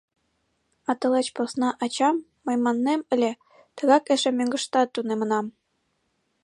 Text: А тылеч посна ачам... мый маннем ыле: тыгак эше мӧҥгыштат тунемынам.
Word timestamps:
А 0.89 0.91
тылеч 0.99 1.27
посна 1.35 1.69
ачам... 1.83 2.15
мый 2.45 2.57
маннем 2.63 3.01
ыле: 3.13 3.31
тыгак 3.75 4.03
эше 4.13 4.29
мӧҥгыштат 4.37 4.87
тунемынам. 4.93 5.45